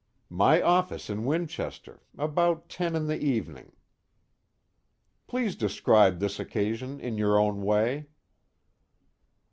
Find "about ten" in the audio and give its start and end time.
2.17-2.95